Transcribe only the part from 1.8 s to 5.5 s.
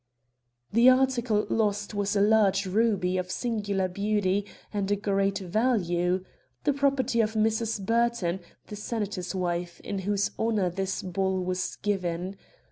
was a large ruby of singular beauty and great